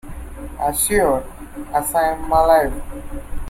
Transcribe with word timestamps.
As 0.59 0.83
sure 0.83 1.23
as 1.71 1.93
I 1.93 2.13
am 2.13 2.31
alive. 2.31 2.73